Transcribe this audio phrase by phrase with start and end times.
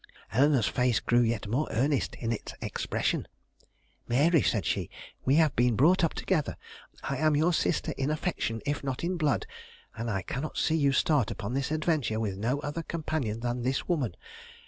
[0.33, 3.27] Eleanore's face grew yet more earnest in its expression.
[4.07, 4.89] "Mary," said she,
[5.25, 6.57] "we have been brought up together.
[7.03, 9.45] I am your sister in affection if not in blood,
[9.95, 13.87] and I cannot see you start upon this adventure with no other companion than this
[13.87, 14.15] woman.